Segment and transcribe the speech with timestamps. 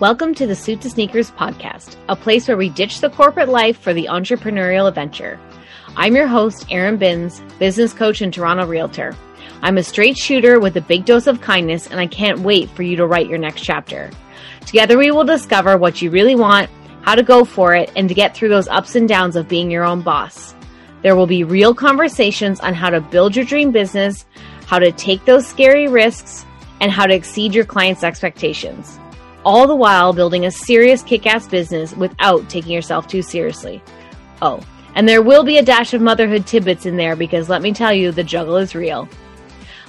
[0.00, 3.80] Welcome to the Suit to Sneakers podcast, a place where we ditch the corporate life
[3.80, 5.40] for the entrepreneurial adventure.
[5.96, 9.16] I'm your host, Erin Binns, business coach and Toronto realtor.
[9.60, 12.84] I'm a straight shooter with a big dose of kindness, and I can't wait for
[12.84, 14.08] you to write your next chapter.
[14.66, 16.70] Together, we will discover what you really want,
[17.02, 19.68] how to go for it, and to get through those ups and downs of being
[19.68, 20.54] your own boss.
[21.02, 24.26] There will be real conversations on how to build your dream business,
[24.66, 26.46] how to take those scary risks,
[26.80, 29.00] and how to exceed your clients' expectations
[29.44, 33.82] all the while building a serious kick ass business without taking yourself too seriously.
[34.42, 34.60] Oh,
[34.94, 37.92] and there will be a dash of motherhood tidbits in there because let me tell
[37.92, 39.08] you, the juggle is real.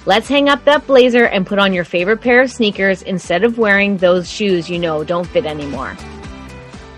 [0.06, 3.58] Let's hang up that blazer and put on your favorite pair of sneakers instead of
[3.58, 5.96] wearing those shoes you know don't fit anymore.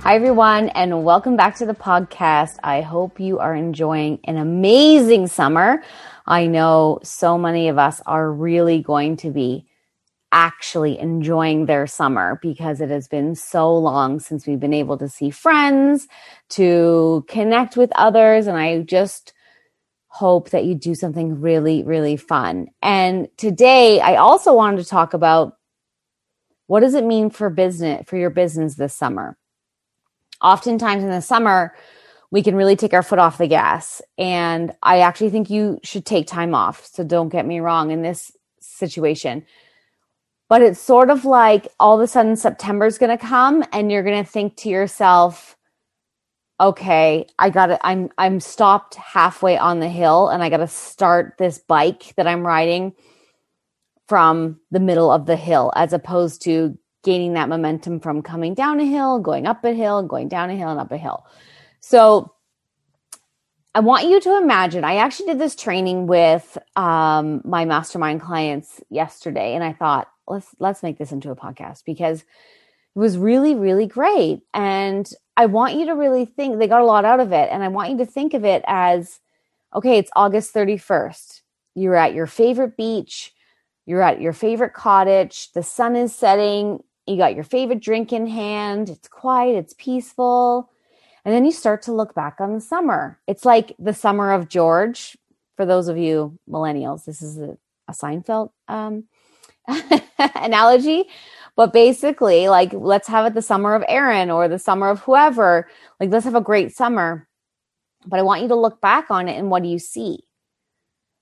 [0.02, 2.58] Hi, everyone, and welcome back to the podcast.
[2.62, 5.82] I hope you are enjoying an amazing summer.
[6.26, 9.66] I know so many of us are really going to be
[10.32, 15.08] actually enjoying their summer because it has been so long since we've been able to
[15.08, 16.08] see friends,
[16.48, 18.46] to connect with others.
[18.46, 19.34] And I just
[20.08, 22.68] hope that you do something really, really fun.
[22.82, 25.56] And today I also wanted to talk about
[26.66, 29.36] what does it mean for business, for your business this summer?
[30.40, 31.74] Oftentimes in the summer,
[32.30, 34.00] we can really take our foot off the gas.
[34.16, 36.86] And I actually think you should take time off.
[36.86, 39.44] So don't get me wrong in this situation
[40.52, 44.02] but it's sort of like all of a sudden September's going to come and you're
[44.02, 45.56] going to think to yourself,
[46.60, 50.68] okay, I got to I'm I'm stopped halfway on the hill and I got to
[50.68, 52.92] start this bike that I'm riding
[54.08, 58.78] from the middle of the hill as opposed to gaining that momentum from coming down
[58.78, 61.24] a hill, going up a hill, going down a hill and up a hill.
[61.80, 62.31] So
[63.74, 64.84] I want you to imagine.
[64.84, 70.54] I actually did this training with um, my mastermind clients yesterday, and I thought, let's
[70.58, 74.42] let's make this into a podcast because it was really really great.
[74.54, 77.62] And i want you to really think they got a lot out of it and
[77.62, 79.18] i want you to think of it as
[79.74, 81.40] okay it's august 31st
[81.74, 83.32] you're at your favorite beach.
[83.86, 85.52] You're at your favorite cottage.
[85.52, 86.82] The sun is setting.
[87.06, 88.88] You got your favorite drink in hand.
[88.88, 89.56] It's quiet.
[89.56, 90.70] It's peaceful
[91.24, 93.18] and then you start to look back on the summer.
[93.26, 95.16] It's like the summer of george.
[95.56, 97.56] For those of you millennials this is a,
[97.88, 99.04] a seinfeld um,
[100.34, 101.04] analogy.
[101.54, 105.68] But basically like let's have it the summer of Erin or the summer of whoever.
[106.00, 107.28] Like let's have a great summer.
[108.04, 110.24] But i want you to look back on it and what do you see?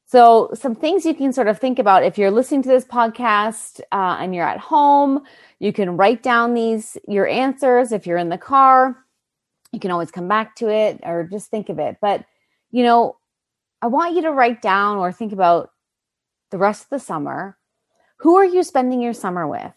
[0.07, 2.05] So some things you can sort of think about.
[2.05, 5.25] If you're listening to this podcast uh, and you're at home
[5.59, 7.93] you can write down these your answers.
[7.93, 8.97] If you're in the car
[9.73, 12.25] you can always come back to it or just think of it but
[12.71, 13.17] you know
[13.83, 15.71] i want you to write down or think about
[16.51, 17.57] the rest of the summer
[18.21, 19.73] who are you spending your summer with?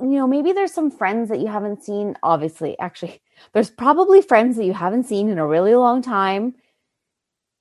[0.00, 2.14] You know, maybe there's some friends that you haven't seen.
[2.22, 3.20] Obviously, actually,
[3.52, 6.54] there's probably friends that you haven't seen in a really long time.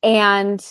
[0.04, 0.64] And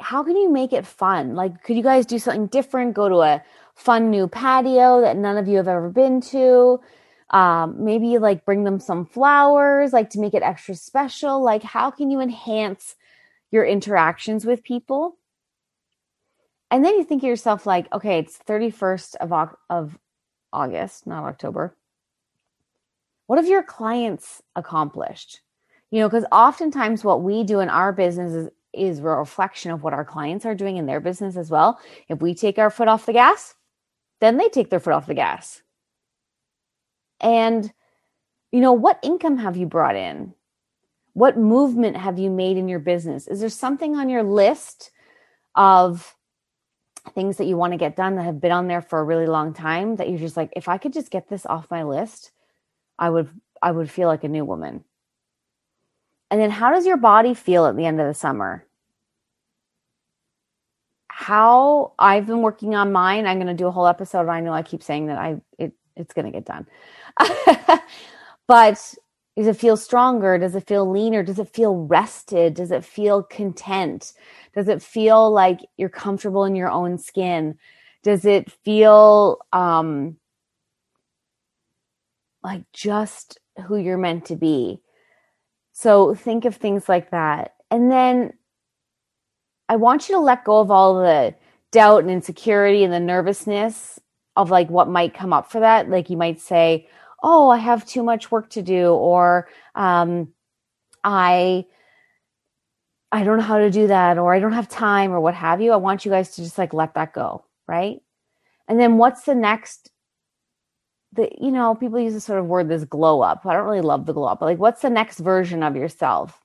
[0.00, 1.34] how can you make it fun?
[1.34, 2.94] Like, could you guys do something different?
[2.94, 3.42] Go to a
[3.74, 6.80] fun new patio that none of you have ever been to?
[7.30, 11.40] Um, maybe like bring them some flowers, like to make it extra special.
[11.42, 12.96] Like, how can you enhance
[13.52, 15.16] your interactions with people?
[16.70, 19.98] and then you think to yourself like okay it's 31st of, of
[20.52, 21.76] august not october
[23.26, 25.40] what have your clients accomplished
[25.90, 29.82] you know because oftentimes what we do in our business is, is a reflection of
[29.82, 32.88] what our clients are doing in their business as well if we take our foot
[32.88, 33.54] off the gas
[34.20, 35.62] then they take their foot off the gas
[37.20, 37.72] and
[38.52, 40.34] you know what income have you brought in?
[41.12, 43.26] What movement have you made in your business?
[43.26, 44.90] Is there something on your list
[45.54, 46.14] of
[47.14, 49.26] things that you want to get done that have been on there for a really
[49.26, 52.30] long time that you're just like if i could just get this off my list
[52.98, 53.28] i would
[53.62, 54.84] i would feel like a new woman.
[56.30, 58.66] And then how does your body feel at the end of the summer?
[61.08, 64.52] How i've been working on mine i'm going to do a whole episode i know
[64.52, 66.66] i keep saying that i it, it's going to get done
[68.46, 68.94] but
[69.36, 73.22] does it feel stronger does it feel leaner does it feel rested does it feel
[73.22, 74.12] content
[74.54, 77.58] does it feel like you're comfortable in your own skin?
[78.02, 80.16] Does it feel um,
[82.42, 84.80] like just who you're meant to be?
[85.72, 87.54] So think of things like that.
[87.70, 88.32] And then
[89.68, 91.34] I want you to let go of all the
[91.70, 94.00] doubt and insecurity and the nervousness
[94.40, 95.88] of like what might come up for that.
[95.88, 96.88] Like you might say,
[97.22, 100.32] Oh, I have too much work to do, or um,
[101.04, 101.66] I
[103.12, 105.60] I don't know how to do that or I don't have time or what have
[105.60, 105.72] you.
[105.72, 108.00] I want you guys to just like let that go, right?
[108.68, 109.90] And then what's the next
[111.12, 113.80] the you know people use this sort of word this glow up i don't really
[113.80, 116.40] love the glow up but like what's the next version of yourself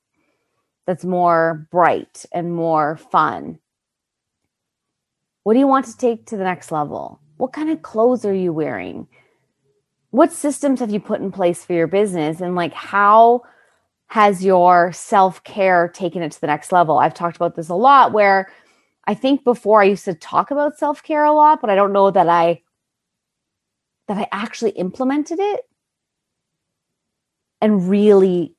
[0.86, 3.58] that's more bright and more fun
[5.44, 8.34] what do you want to take to the next level what kind of clothes are
[8.34, 9.06] you wearing
[10.10, 13.42] what systems have you put in place for your business and like how
[14.08, 18.12] has your self-care taken it to the next level i've talked about this a lot
[18.12, 18.50] where
[19.06, 22.10] i think before i used to talk about self-care a lot but i don't know
[22.10, 22.60] that i
[24.08, 25.68] that I actually implemented it
[27.60, 28.54] and really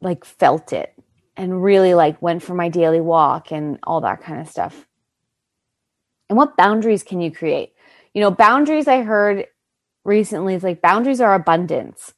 [0.00, 0.92] like felt it
[1.36, 4.86] and really like went for my daily walk and all that kind of stuff.
[6.28, 7.72] And what boundaries can you create?
[8.14, 9.46] You know, boundaries I heard
[10.04, 12.14] recently is like boundaries are abundance.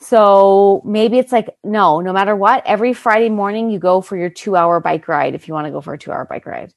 [0.00, 4.30] So maybe it's like, no, no matter what, every Friday morning you go for your
[4.30, 6.74] two hour bike ride if you want to go for a two hour bike ride.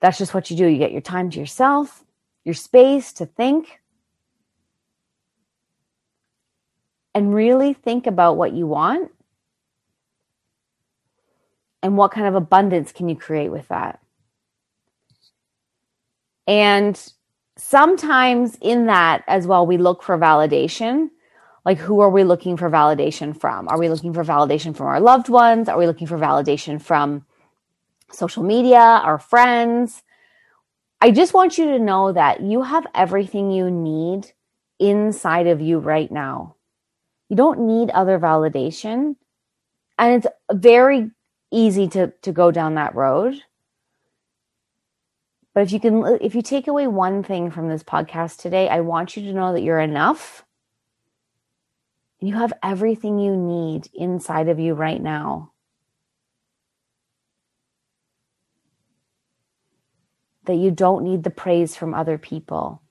[0.00, 0.66] That's just what you do.
[0.66, 2.04] You get your time to yourself,
[2.44, 3.80] your space to think,
[7.14, 9.12] and really think about what you want
[11.82, 14.00] and what kind of abundance can you create with that.
[16.46, 17.00] And
[17.60, 21.10] sometimes in that as well, we look for validation.
[21.64, 23.68] Like, who are we looking for validation from?
[23.68, 25.68] Are we looking for validation from our loved ones?
[25.68, 27.26] Are we looking for validation from
[28.10, 30.02] social media, our friends?
[31.02, 34.32] I just want you to know that you have everything you need
[34.78, 36.56] inside of you right now.
[37.28, 39.16] You don't need other validation.
[39.98, 41.10] And it's very
[41.52, 43.40] easy to, to go down that road.
[45.54, 48.68] But if you can, uh, if you take away one thing from this podcast today,
[48.68, 50.44] I want you to know that you're enough.
[52.20, 55.52] And you have everything you need inside of you right now.
[60.44, 62.82] That you don't need the praise from other people.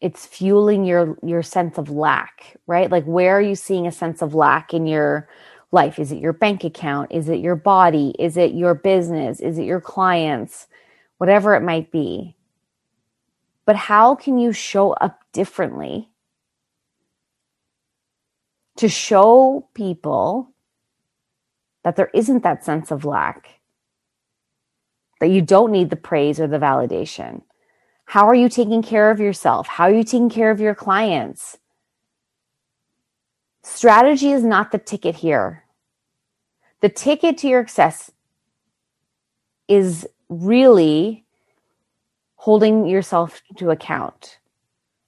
[0.00, 2.90] It's fueling your your sense of lack right?
[2.90, 5.28] Like where are you seeing a sense of lack in your
[5.72, 5.98] life?
[5.98, 7.12] Is it your bank account?
[7.12, 8.14] Is it your body?
[8.18, 9.40] Is it your business?
[9.40, 10.68] Is it your clients
[11.20, 12.34] whatever it might be
[13.66, 16.08] but how can you show up differently
[18.76, 20.50] to show people
[21.84, 23.60] that there isn't that sense of lack
[25.20, 27.42] that you don't need the praise or the validation
[28.10, 29.68] how are you taking care of yourself?
[29.68, 31.58] How are you taking care of your clients?
[33.62, 35.62] Strategy is not the ticket here.
[36.80, 38.10] The ticket to your success
[39.68, 41.24] is really
[42.36, 44.38] holding yourself to account,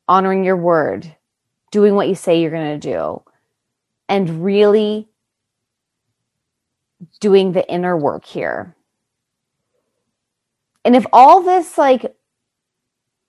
[0.07, 1.17] honoring your word,
[1.71, 3.23] doing what you say you're going to do,
[4.09, 5.09] and really
[7.21, 8.77] doing the inner work here.
[10.85, 12.15] And if all this like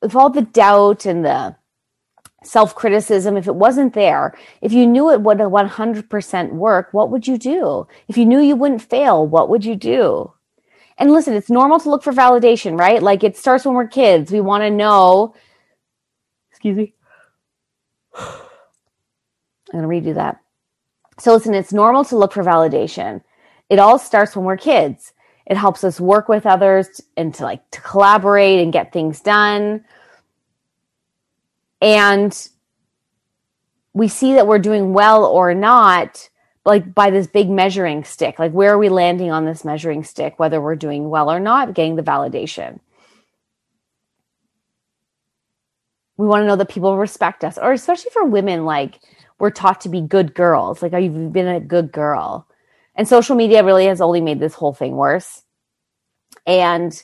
[0.01, 1.55] if all the doubt and the
[2.43, 7.27] self criticism, if it wasn't there, if you knew it would 100% work, what would
[7.27, 7.87] you do?
[8.07, 10.33] If you knew you wouldn't fail, what would you do?
[10.97, 13.01] And listen, it's normal to look for validation, right?
[13.01, 14.31] Like it starts when we're kids.
[14.31, 15.35] We want to know.
[16.51, 16.93] Excuse me.
[18.15, 20.39] I'm going to redo that.
[21.19, 23.21] So listen, it's normal to look for validation.
[23.69, 25.13] It all starts when we're kids.
[25.45, 29.83] It helps us work with others and to like to collaborate and get things done.
[31.81, 32.49] And
[33.93, 36.29] we see that we're doing well or not
[36.65, 38.39] like by this big measuring stick.
[38.39, 41.73] Like where are we landing on this measuring stick whether we're doing well or not,
[41.73, 42.79] getting the validation.
[46.17, 48.99] We want to know that people respect us or especially for women like
[49.39, 50.81] we're taught to be good girls.
[50.81, 52.47] Like, oh, you've been a good girl.
[52.95, 55.43] And social media really has only made this whole thing worse.
[56.45, 57.03] And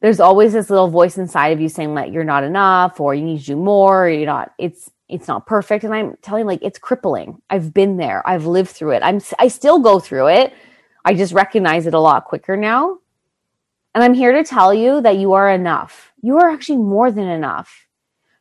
[0.00, 3.24] there's always this little voice inside of you saying that you're not enough or you
[3.24, 5.84] need to do more, or you're not, it's, it's not perfect.
[5.84, 7.40] And I'm telling like it's crippling.
[7.50, 8.26] I've been there.
[8.26, 9.02] I've lived through it.
[9.02, 10.54] I'm, I still go through it.
[11.04, 12.98] I just recognize it a lot quicker now.
[13.94, 16.12] And I'm here to tell you that you are enough.
[16.20, 17.86] You are actually more than enough.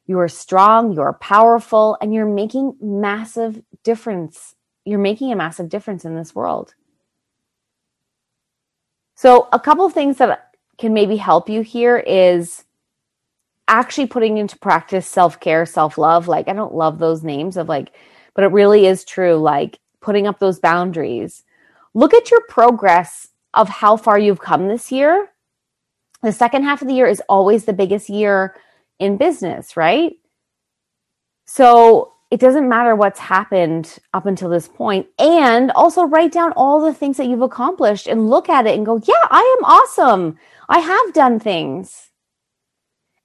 [0.08, 4.55] You are strong, you are powerful, and you're making massive difference
[4.86, 6.75] you're making a massive difference in this world.
[9.15, 12.65] So, a couple things that can maybe help you here is
[13.67, 16.27] actually putting into practice self care, self love.
[16.27, 17.91] Like, I don't love those names of like,
[18.34, 19.36] but it really is true.
[19.36, 21.43] Like, putting up those boundaries.
[21.93, 25.29] Look at your progress of how far you've come this year.
[26.22, 28.55] The second half of the year is always the biggest year
[29.00, 30.13] in business, right?
[31.46, 35.05] So, it doesn't matter what's happened up until this point.
[35.05, 38.75] point and also write down all the things that you've accomplished and look at it
[38.75, 42.10] and go yeah i am awesome i have done things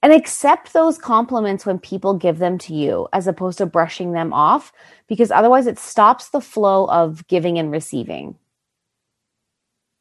[0.00, 4.32] And accept those compliments when people give them to you as opposed to brushing them
[4.32, 4.72] off,
[5.08, 8.36] because otherwise it stops the flow of giving and receiving.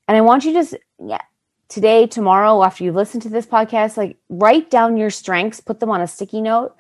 [0.08, 1.22] And I want you to, yeah,
[1.68, 5.90] today, tomorrow, after you listen to this podcast, like write down your strengths, put them
[5.90, 6.76] on a sticky note.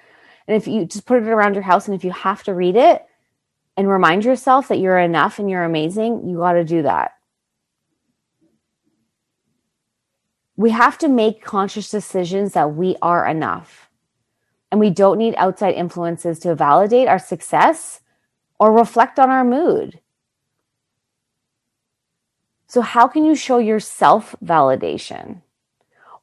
[0.47, 2.75] And if you just put it around your house, and if you have to read
[2.75, 3.03] it
[3.75, 7.16] and remind yourself that you're enough and you're amazing, you got to do that.
[10.57, 13.89] We have to make conscious decisions that we are enough.
[14.71, 18.01] And we don't need outside influences to validate our success
[18.59, 20.01] or reflect on our mood.
[22.65, 25.41] So, how can you show your self validation?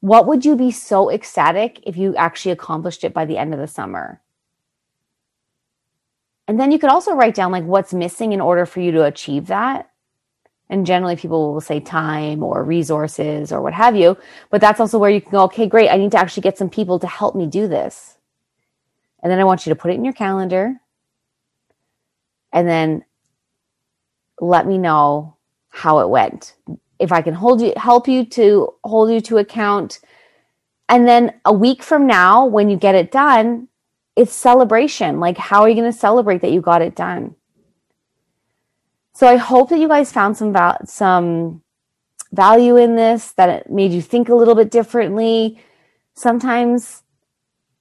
[0.01, 3.59] What would you be so ecstatic if you actually accomplished it by the end of
[3.59, 4.21] the summer?
[6.47, 9.05] And then you could also write down like what's missing in order for you to
[9.05, 9.89] achieve that
[10.69, 14.17] and generally people will say time or resources or what have you.
[14.49, 15.89] But that's also where you can go, okay, great.
[15.89, 18.17] I need to actually get some people to help me do this.
[19.21, 20.75] And then I want you to put it in your calendar
[22.51, 23.03] and then
[24.39, 25.37] let me know
[25.69, 26.55] how it went.
[26.99, 29.99] If I can hold you, help you to hold you to account.
[30.87, 33.67] And then a week from now, when you get it done,
[34.15, 35.19] it's celebration.
[35.19, 37.35] Like, how are you going to celebrate that you got it done?
[39.15, 41.61] So I hope that you guys found some val- some
[42.33, 45.57] value in this, that it made you think a little bit differently.
[46.15, 47.01] Sometimes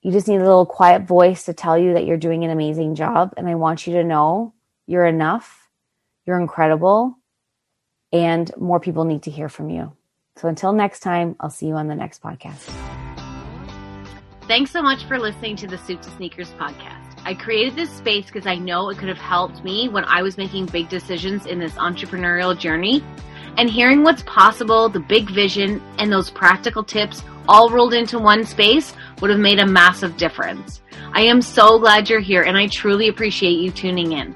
[0.01, 2.95] you just need a little quiet voice to tell you that you're doing an amazing
[2.95, 3.35] job.
[3.37, 4.55] And I want you to know
[4.87, 5.69] you're enough,
[6.25, 7.19] you're incredible,
[8.13, 9.93] and more people need to hear from you.
[10.37, 12.63] So until next time, I'll see you on the next podcast.
[14.47, 17.04] Thanks so much for listening to the Suit to Sneakers podcast.
[17.27, 20.37] I created this space because I know it could have helped me when I was
[20.37, 23.03] making big decisions in this entrepreneurial journey.
[23.57, 28.45] And hearing what's possible, the big vision, and those practical tips all rolled into one
[28.45, 30.83] space would have made a massive difference.
[31.13, 34.35] I am so glad you're here and I truly appreciate you tuning in.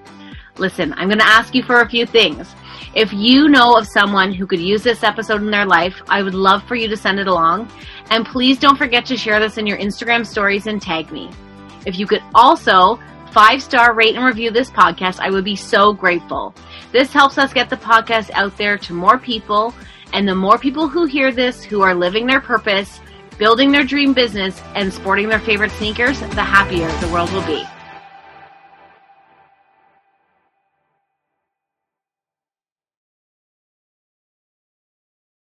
[0.57, 2.55] Listen, I'm going to ask you for a few things.
[2.95, 6.35] If you know of someone who could use this episode in their life, I would
[6.35, 7.71] love for you to send it along.
[8.11, 11.31] And please don't forget to share this in your Instagram stories and tag me.
[11.89, 13.01] If you could also
[13.33, 16.55] five star rate and review this podcast, I would be so grateful.
[16.93, 19.73] This helps us get the podcast out there to more people.
[20.13, 23.01] And the more people who hear this who are living their purpose,
[23.39, 27.65] building their dream business, and sporting their favorite sneakers, the happier the world will be.